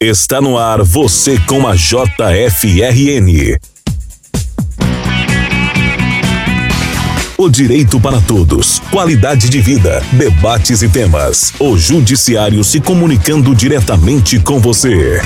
[0.00, 3.58] Está no ar você com a JFRN.
[7.36, 11.52] O direito para todos, qualidade de vida, debates e temas.
[11.58, 15.20] O Judiciário se comunicando diretamente com você.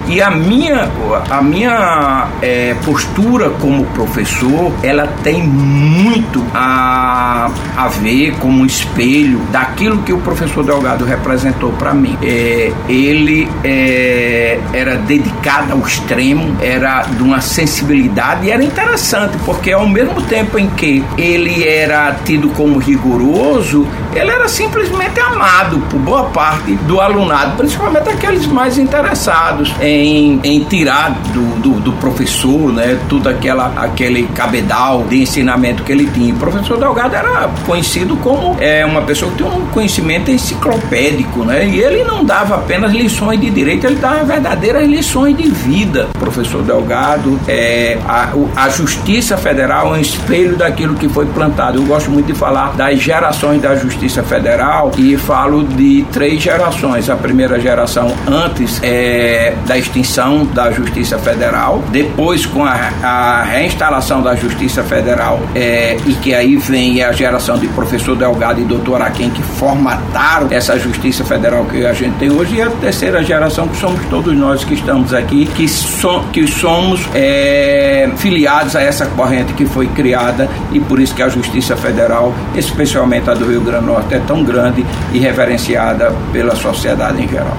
[0.07, 0.89] E a minha,
[1.29, 9.39] a minha é, postura como professor, ela tem muito a, a ver como um espelho
[9.51, 12.17] daquilo que o professor Delgado representou para mim.
[12.21, 19.71] É, ele é, era dedicado ao extremo, era de uma sensibilidade e era interessante, porque
[19.71, 25.99] ao mesmo tempo em que ele era tido como rigoroso, ele era simplesmente amado por
[25.99, 32.71] boa parte do alunado, principalmente aqueles mais interessados em, em tirar do, do, do professor,
[32.73, 36.33] né, tudo aquela, aquele cabedal de ensinamento que ele tinha.
[36.33, 41.67] O professor Delgado era conhecido como é, uma pessoa que tinha um conhecimento enciclopédico, né,
[41.67, 46.09] e ele não dava apenas lições de direito, ele dava verdadeiras lições de vida.
[46.15, 51.79] O professor Delgado, é, a, a Justiça Federal é um espelho daquilo que foi plantado.
[51.79, 57.11] Eu gosto muito de falar das gerações da Justiça Federal e falo de três gerações.
[57.11, 64.23] A primeira geração antes é, da extinção da Justiça Federal, depois com a, a reinstalação
[64.23, 68.99] da Justiça Federal é, e que aí vem a geração de professor Delgado e doutor
[68.99, 73.67] Aquém que formataram essa Justiça Federal que a gente tem hoje e a terceira geração
[73.67, 79.05] que somos todos nós que estamos aqui, que, so, que somos é, filiados a essa
[79.05, 82.33] corrente que foi criada e por isso que a Justiça Federal,
[82.71, 87.27] especialmente a do Rio Grande do Norte, é tão grande e reverenciada pela sociedade em
[87.27, 87.57] geral.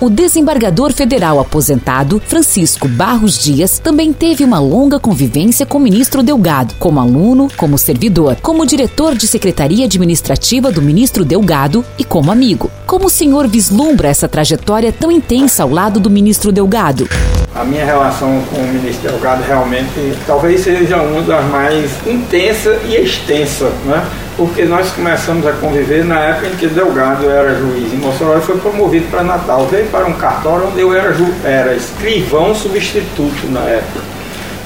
[0.00, 6.24] O desembargador federal aposentado, Francisco Barros Dias, também teve uma longa convivência com o ministro
[6.24, 12.32] Delgado, como aluno, como servidor, como diretor de secretaria administrativa do ministro Delgado e como
[12.32, 12.68] amigo.
[12.84, 17.08] Como o senhor vislumbra essa trajetória tão intensa ao lado do ministro Delgado?
[17.54, 22.96] A minha relação com o ministro Delgado realmente talvez seja uma das mais intensa e
[22.96, 24.02] extensa, né?
[24.38, 28.40] porque nós começamos a conviver na época em que Delgado era juiz em Mossoró e
[28.40, 29.66] foi promovido para Natal.
[29.70, 31.14] Veio para um cartório onde eu era,
[31.44, 34.00] era escrivão substituto na época.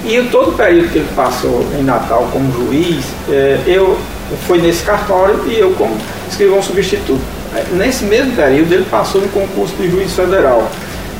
[0.04, 3.98] E todo o período que ele passou em Natal como juiz, é, eu
[4.46, 5.96] fui nesse cartório e eu como
[6.30, 7.20] escrivão substituto.
[7.72, 10.70] Nesse mesmo período ele passou no concurso de juiz federal.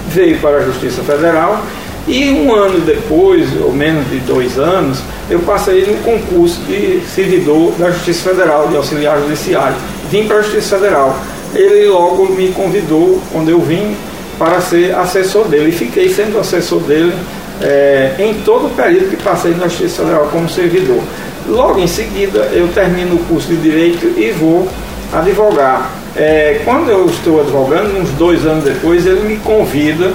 [0.09, 1.62] Veio para a Justiça Federal
[2.09, 7.72] e um ano depois, ou menos de dois anos, eu passei no concurso de servidor
[7.72, 9.75] da Justiça Federal, de auxiliar judiciário.
[10.09, 11.19] Vim para a Justiça Federal.
[11.53, 13.97] Ele logo me convidou, quando eu vim,
[14.39, 15.71] para ser assessor dele.
[15.71, 17.12] E fiquei sendo assessor dele
[17.61, 21.03] é, em todo o período que passei na Justiça Federal como servidor.
[21.49, 24.69] Logo em seguida, eu termino o curso de Direito e vou
[25.12, 25.91] advogar.
[26.16, 30.12] É, quando eu estou advogando, uns dois anos depois, ele me convida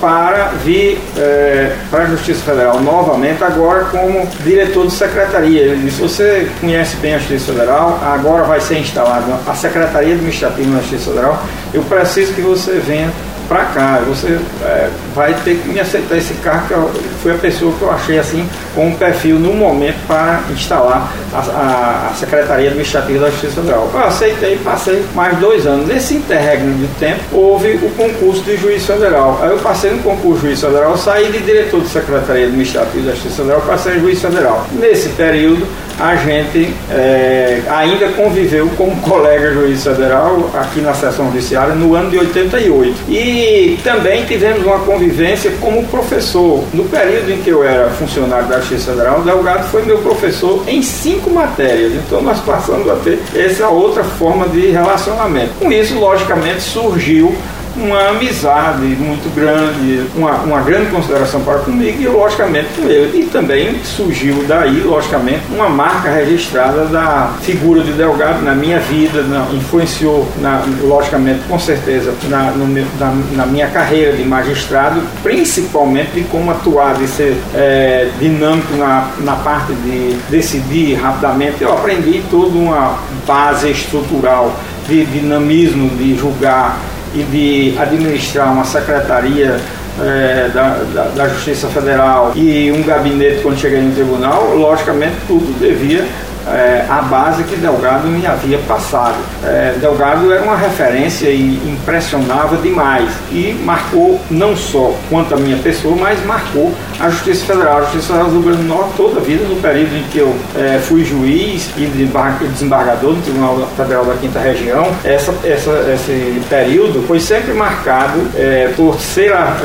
[0.00, 5.60] para vir é, para a Justiça Federal novamente, agora como diretor de secretaria.
[5.60, 10.70] Ele disse: Você conhece bem a Justiça Federal, agora vai ser instalada a Secretaria Administrativa
[10.70, 11.42] na Justiça Federal.
[11.74, 13.10] Eu preciso que você venha
[13.50, 17.72] para cá, você é, vai ter que me aceitar esse cargo, que foi a pessoa
[17.76, 22.68] que eu achei assim com um perfil no momento para instalar a, a, a Secretaria
[22.68, 23.90] Administrativa da Justiça Federal.
[23.92, 25.88] Eu aceitei passei mais dois anos.
[25.88, 29.40] Nesse interregno de tempo, houve o concurso de juiz federal.
[29.42, 33.14] Aí eu passei no concurso de juiz federal, saí de diretor de Secretaria Administrativa da
[33.14, 34.64] Justiça Federal, passei em juiz federal.
[34.78, 35.66] Nesse período,
[36.00, 42.10] a gente é, ainda conviveu como colega juiz federal aqui na sessão judiciária no ano
[42.10, 42.94] de 88.
[43.08, 43.39] E
[43.82, 46.64] também tivemos uma convivência como professor.
[46.72, 50.64] No período em que eu era funcionário da Justiça Federal, o Delgado foi meu professor
[50.66, 51.92] em cinco matérias.
[51.94, 55.54] Então nós passamos a ter essa outra forma de relacionamento.
[55.58, 57.34] Com isso, logicamente, surgiu
[57.76, 63.22] uma amizade muito grande, uma, uma grande consideração para comigo e, logicamente, com ele.
[63.22, 69.22] E também surgiu daí, logicamente, uma marca registrada da figura de Delgado na minha vida,
[69.22, 76.22] na, influenciou, na, logicamente, com certeza, na, na, na, minha carreira de magistrado, principalmente de
[76.24, 81.62] como atuar, de ser é, dinâmico na, na parte de decidir rapidamente.
[81.62, 84.54] Eu aprendi toda uma base estrutural
[84.88, 86.78] de dinamismo, de julgar
[87.14, 89.58] e de administrar uma secretaria
[90.00, 95.58] é, da, da, da, Justiça Federal e um gabinete quando cheguei no tribunal, logicamente tudo
[95.58, 96.06] devia
[96.46, 99.16] é, a base que Delgado me havia passado.
[99.44, 105.58] É, Delgado era uma referência e impressionava demais e marcou não só quanto a minha
[105.58, 107.78] pessoa, mas marcou a Justiça Federal.
[107.78, 110.18] A Justiça Federal do Rio Grande do Norte toda a vida, no período em que
[110.18, 116.42] eu é, fui juiz e desembargador no Tribunal Federal da Quinta Região, essa, essa, esse
[116.48, 119.56] período foi sempre marcado é, por ser a,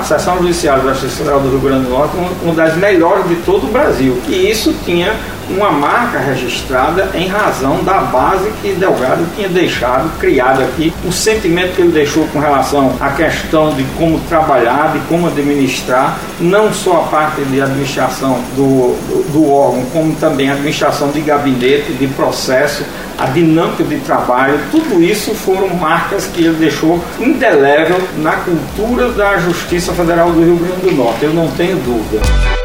[0.00, 2.12] a seção judiciária da Justiça Federal do Rio Grande do Norte
[2.42, 4.20] uma das melhores de todo o Brasil.
[4.28, 5.14] E isso tinha
[5.48, 11.74] uma marca registrada em razão da base que Delgado tinha deixado, criado aqui, o sentimento
[11.74, 17.02] que ele deixou com relação à questão de como trabalhar, de como administrar, não só
[17.02, 22.08] a parte de administração do, do, do órgão, como também a administração de gabinete, de
[22.08, 22.84] processo,
[23.18, 29.38] a dinâmica de trabalho, tudo isso foram marcas que ele deixou indelével na cultura da
[29.38, 32.61] Justiça Federal do Rio Grande do Norte, eu não tenho dúvida.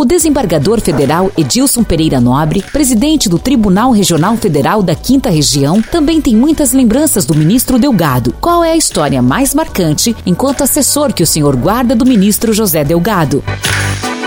[0.00, 6.22] O desembargador federal Edilson Pereira Nobre, presidente do Tribunal Regional Federal da Quinta Região, também
[6.22, 8.32] tem muitas lembranças do ministro Delgado.
[8.40, 12.82] Qual é a história mais marcante enquanto assessor que o senhor guarda do ministro José
[12.82, 13.44] Delgado?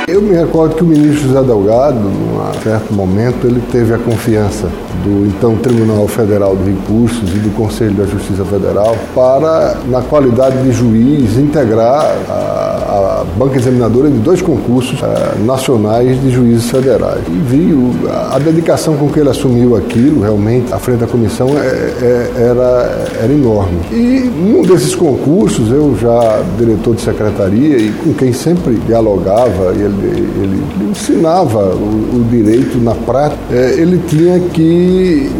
[0.07, 4.69] Eu me recordo que o ministro José Delgado, num certo momento, ele teve a confiança
[5.03, 10.61] do então Tribunal Federal de Recursos e do Conselho da Justiça Federal para, na qualidade
[10.61, 17.21] de juiz, integrar a, a banca examinadora de dois concursos eh, nacionais de juízes federais.
[17.27, 17.91] E vi o,
[18.31, 23.07] a, dedicação com que ele assumiu aquilo, realmente, à frente da comissão, é, é, era,
[23.23, 23.79] era enorme.
[23.91, 29.93] E num desses concursos, eu já diretor de secretaria e com quem sempre dialogava, ele
[30.03, 34.82] ele, ele ensinava o, o, direito na prática, é, ele tinha que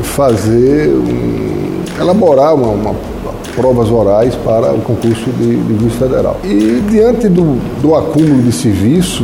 [0.03, 3.13] fazer, um, elaborar uma, uma
[3.55, 6.39] provas orais para o concurso de, de juiz federal.
[6.43, 9.23] E diante do, do acúmulo de serviço,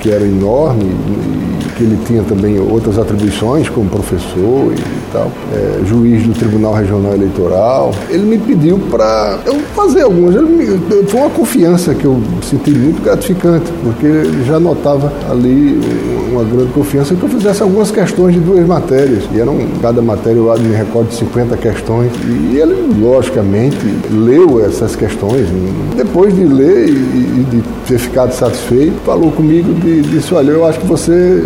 [0.00, 5.84] que era enorme, e que ele tinha também outras atribuições como professor e tal, é,
[5.84, 10.34] juiz do Tribunal Regional Eleitoral, ele me pediu para eu fazer algumas.
[10.34, 10.66] Me,
[11.06, 15.80] foi uma confiança que eu senti muito gratificante, porque ele já notava ali
[16.30, 19.24] uma grande confiança que eu fizesse algumas questões de duas matérias.
[19.32, 22.12] E eram, cada matéria eu me recordo de 50 questões.
[22.24, 23.78] E ele, logicamente,
[24.10, 25.48] leu essas questões.
[25.96, 30.80] Depois de ler e, de ter ficado satisfeito, falou comigo e disse: Olha, eu acho
[30.80, 31.42] que você,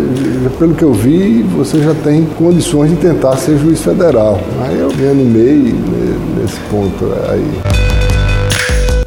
[0.59, 4.39] pelo que eu vi, você já tem condições de tentar ser juiz federal.
[4.61, 5.75] Aí eu me animei
[6.37, 7.94] nesse ponto aí.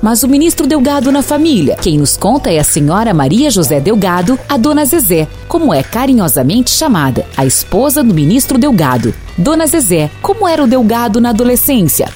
[0.01, 1.77] Mas o ministro Delgado na família.
[1.81, 6.71] Quem nos conta é a senhora Maria José Delgado, a dona Zezé, como é carinhosamente
[6.71, 9.13] chamada, a esposa do ministro Delgado.
[9.37, 12.09] Dona Zezé, como era o Delgado na adolescência?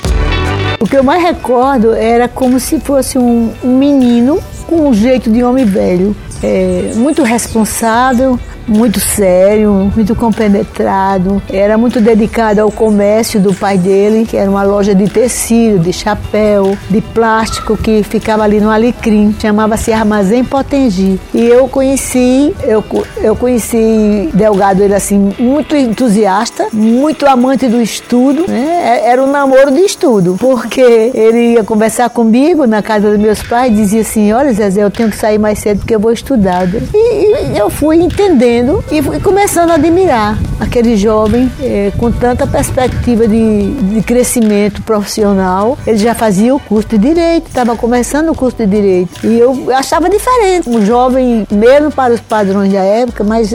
[0.78, 5.28] O que eu mais recordo era como se fosse um, um menino com um jeito
[5.30, 6.14] de homem velho.
[6.40, 11.42] É, muito responsável, muito sério, muito compenetrado.
[11.50, 15.92] Era muito dedicado ao comércio do pai dele, que era uma loja de tecido, de
[15.92, 19.34] chapéu, de plástico que ficava ali no Alecrim.
[19.40, 21.18] Chamava-se Armazém Potengi.
[21.34, 22.84] E eu conheci, eu,
[23.18, 29.00] eu conheci Delgado, ele assim, muito entusiasta, muito amante do estudo, né?
[29.02, 33.42] É, era um namoro de estudo, porque ele ia conversar comigo na casa dos meus
[33.42, 36.68] pais dizia assim: Olha, Zezé, eu tenho que sair mais cedo porque eu vou estudar.
[36.94, 42.12] E, e eu fui entendendo vendo e fui começando a admirar aquele jovem é, com
[42.12, 45.78] tanta perspectiva de, de crescimento profissional.
[45.86, 49.26] Ele já fazia o curso de Direito, estava começando o curso de Direito.
[49.26, 53.52] E eu achava diferente, um jovem, mesmo para os padrões da época, mas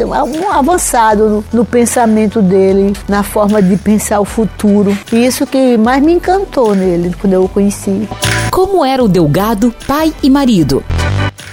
[0.51, 4.97] avançado no, no pensamento dele, na forma de pensar o futuro.
[5.13, 8.09] E isso que mais me encantou nele, quando eu o conheci.
[8.51, 10.83] Como era o Delgado, pai e marido?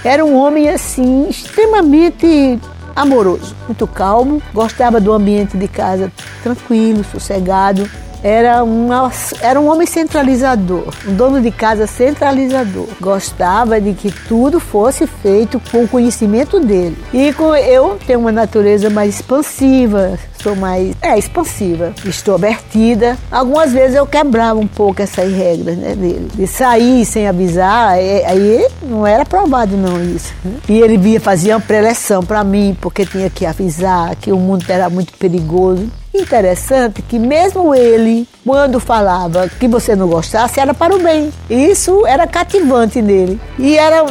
[0.03, 2.59] Era um homem assim, extremamente
[2.95, 6.11] amoroso, muito calmo, gostava do ambiente de casa
[6.41, 7.89] tranquilo, sossegado.
[8.23, 12.87] Era, uma, era um homem centralizador, um dono de casa centralizador.
[12.99, 16.97] Gostava de que tudo fosse feito com o conhecimento dele.
[17.13, 23.17] E com, eu tenho uma natureza mais expansiva, sou mais é, expansiva, extrovertida.
[23.31, 26.27] Algumas vezes eu quebrava um pouco essas regras né, dele.
[26.33, 30.33] De sair sem avisar, é, aí não era aprovado não isso.
[30.43, 30.57] Né?
[30.69, 34.65] E ele via, fazia uma preleção para mim, porque tinha que avisar que o mundo
[34.67, 35.89] era muito perigoso.
[36.15, 41.31] Interessante que mesmo ele, quando falava que você não gostasse, era para o bem.
[41.49, 43.39] Isso era cativante nele.
[43.59, 44.05] E era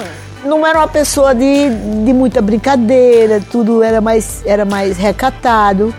[0.44, 1.70] não era uma pessoa de,
[2.04, 5.94] de muita brincadeira, tudo era mais, era mais recatado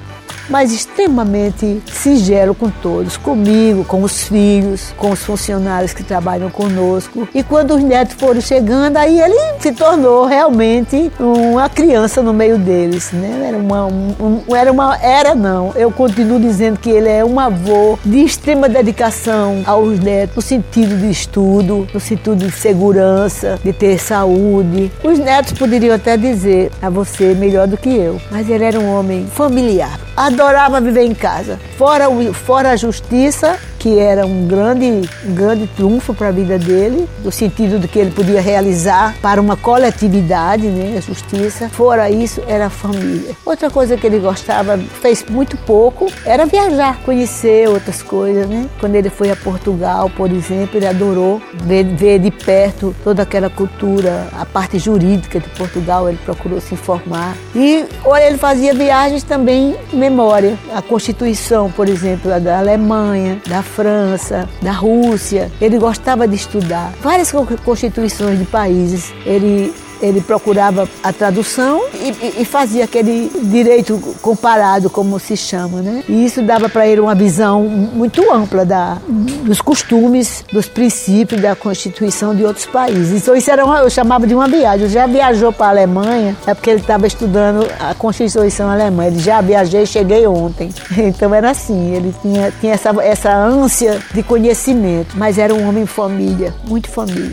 [0.50, 7.28] mas extremamente singelo com todos, comigo, com os filhos, com os funcionários que trabalham conosco.
[7.34, 12.58] E quando os netos foram chegando, aí ele se tornou realmente uma criança no meio
[12.58, 13.48] deles, né?
[13.48, 15.72] Era uma, um, era uma, era não.
[15.76, 20.98] Eu continuo dizendo que ele é um avô de extrema dedicação aos netos, no sentido
[20.98, 24.92] de estudo, no sentido de segurança, de ter saúde.
[25.04, 28.94] Os netos poderiam até dizer a você melhor do que eu, mas ele era um
[28.94, 31.60] homem familiar adorava viver em casa.
[31.78, 37.08] Fora, o, fora a justiça, que era um grande, grande trunfo para a vida dele,
[37.24, 41.70] no sentido de que ele podia realizar para uma coletividade, né, a justiça.
[41.70, 43.36] Fora isso, era a família.
[43.46, 48.68] Outra coisa que ele gostava, fez muito pouco, era viajar, conhecer outras coisas, né?
[48.80, 53.52] Quando ele foi a Portugal, por exemplo, ele adorou ver, ver de perto toda aquela
[53.52, 57.36] cultura, a parte jurídica de Portugal, ele procurou se informar.
[57.54, 57.86] E
[58.20, 65.52] ele fazia viagens também memória, a Constituição, por exemplo, da Alemanha, da França, da Rússia.
[65.60, 67.32] Ele gostava de estudar várias
[67.64, 69.14] constituições de países.
[69.26, 76.04] Ele ele procurava a tradução e, e, fazia aquele direito comparado, como se chama, né?
[76.08, 81.56] E isso dava para ele uma visão muito ampla da, dos costumes, dos princípios da
[81.56, 83.22] Constituição de outros países.
[83.22, 84.86] Então isso era uma, eu chamava de uma viagem.
[84.86, 89.06] Eu já viajou para a Alemanha, é porque ele estava estudando a Constituição alemã.
[89.06, 90.70] Ele já viajei, cheguei ontem.
[91.16, 95.86] Então era assim, ele tinha, tinha essa, essa ânsia de conhecimento, mas era um homem
[95.86, 97.32] família, muito família.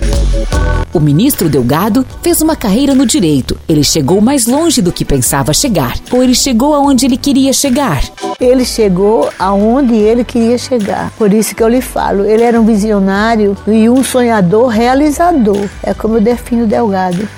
[0.92, 3.58] O ministro Delgado fez uma carreira no direito.
[3.68, 8.00] Ele chegou mais longe do que pensava chegar, ou ele chegou aonde ele queria chegar.
[8.44, 11.12] Ele chegou aonde ele queria chegar.
[11.16, 15.68] Por isso que eu lhe falo, ele era um visionário e um sonhador realizador.
[15.82, 17.28] É como eu defino Delgado